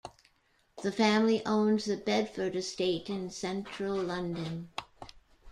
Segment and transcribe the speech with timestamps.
[0.81, 4.69] The family owns The Bedford Estate in central London.